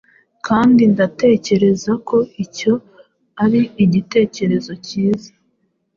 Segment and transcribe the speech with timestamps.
[0.47, 2.73] kandi ndatekereza ko icyo
[3.43, 5.31] ari igitekerezo cyiza